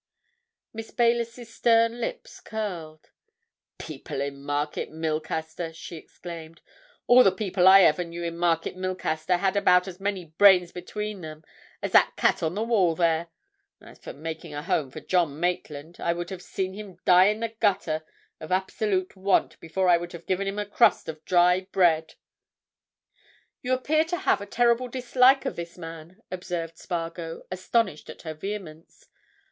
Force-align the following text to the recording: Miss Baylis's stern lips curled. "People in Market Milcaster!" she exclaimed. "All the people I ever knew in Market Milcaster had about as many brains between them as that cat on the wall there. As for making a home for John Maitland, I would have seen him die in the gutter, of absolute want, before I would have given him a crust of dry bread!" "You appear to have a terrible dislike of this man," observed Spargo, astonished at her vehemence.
Miss 0.73 0.89
Baylis's 0.89 1.53
stern 1.53 2.01
lips 2.01 2.39
curled. 2.39 3.11
"People 3.77 4.19
in 4.19 4.41
Market 4.41 4.89
Milcaster!" 4.89 5.71
she 5.73 5.95
exclaimed. 5.95 6.61
"All 7.05 7.23
the 7.23 7.31
people 7.31 7.67
I 7.67 7.81
ever 7.83 8.03
knew 8.03 8.23
in 8.23 8.35
Market 8.35 8.75
Milcaster 8.75 9.37
had 9.37 9.55
about 9.55 9.87
as 9.87 9.99
many 9.99 10.25
brains 10.25 10.71
between 10.71 11.21
them 11.21 11.43
as 11.83 11.91
that 11.91 12.15
cat 12.17 12.41
on 12.41 12.55
the 12.55 12.63
wall 12.63 12.95
there. 12.95 13.27
As 13.79 13.99
for 13.99 14.11
making 14.11 14.55
a 14.55 14.63
home 14.63 14.89
for 14.89 15.01
John 15.01 15.39
Maitland, 15.39 15.97
I 15.99 16.13
would 16.13 16.31
have 16.31 16.41
seen 16.41 16.73
him 16.73 16.97
die 17.05 17.25
in 17.25 17.41
the 17.41 17.49
gutter, 17.59 18.03
of 18.39 18.51
absolute 18.51 19.15
want, 19.15 19.59
before 19.59 19.87
I 19.87 19.97
would 19.97 20.13
have 20.13 20.25
given 20.25 20.47
him 20.47 20.57
a 20.57 20.65
crust 20.65 21.09
of 21.09 21.23
dry 21.25 21.67
bread!" 21.71 22.15
"You 23.61 23.73
appear 23.75 24.03
to 24.05 24.17
have 24.17 24.41
a 24.41 24.47
terrible 24.47 24.87
dislike 24.87 25.45
of 25.45 25.55
this 25.55 25.77
man," 25.77 26.23
observed 26.31 26.79
Spargo, 26.79 27.43
astonished 27.51 28.09
at 28.09 28.23
her 28.23 28.33
vehemence. 28.33 29.07